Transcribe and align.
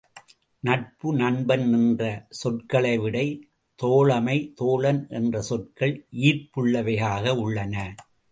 நட்பு, 0.63 1.13
நண்பன் 1.13 1.65
என்ற 1.73 2.03
சொற்களைவிட 2.43 3.17
தோழமை, 3.79 4.37
தோழன் 4.55 5.07
என்ற 5.09 5.41
சொற்கள் 5.41 6.07
ஈர்ப்புள்ளவையாக 6.21 7.35
உள்ளன. 7.37 7.75